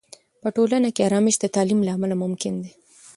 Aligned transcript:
په 0.41 0.47
ټولنه 0.55 0.89
کې 0.95 1.05
آرامش 1.07 1.35
د 1.39 1.45
تعلیم 1.55 1.79
له 1.83 1.91
امله 1.95 2.15
ممکن 2.23 2.53
دی. 2.63 2.71